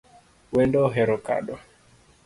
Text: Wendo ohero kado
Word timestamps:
Wendo 0.53 0.79
ohero 0.87 1.15
kado 1.25 1.55